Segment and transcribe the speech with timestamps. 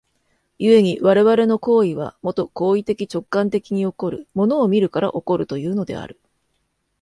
[0.57, 6.19] 故に我々の行為は、もと行為的直観的に起こる、物を見るから起こるというのである。